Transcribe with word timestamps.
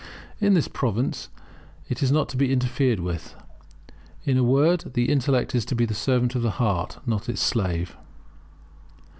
In 0.39 0.55
this 0.55 0.67
province 0.67 1.29
it 1.87 2.01
is 2.01 2.11
not 2.11 2.27
to 2.29 2.35
be 2.35 2.51
interfered 2.51 2.99
with. 2.99 3.35
In 4.25 4.35
a 4.35 4.43
word 4.43 4.85
the 4.95 5.11
intellect 5.11 5.53
is 5.53 5.63
to 5.65 5.75
be 5.75 5.85
the 5.85 5.93
servant 5.93 6.33
of 6.33 6.41
the 6.41 6.49
heart, 6.57 6.97
not 7.05 7.29
its 7.29 7.39
slave. 7.41 7.95